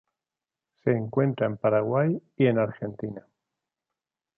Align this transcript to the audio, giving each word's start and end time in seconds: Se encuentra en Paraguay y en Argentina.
Se 0.83 0.89
encuentra 0.89 1.45
en 1.45 1.57
Paraguay 1.57 2.19
y 2.35 2.47
en 2.47 2.57
Argentina. 2.57 3.21